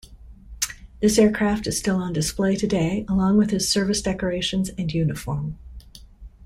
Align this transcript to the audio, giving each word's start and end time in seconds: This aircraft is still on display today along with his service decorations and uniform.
This 0.99 1.19
aircraft 1.19 1.67
is 1.67 1.77
still 1.77 1.97
on 1.97 2.11
display 2.11 2.55
today 2.55 3.05
along 3.07 3.37
with 3.37 3.51
his 3.51 3.69
service 3.69 4.01
decorations 4.01 4.69
and 4.75 4.91
uniform. 4.91 5.59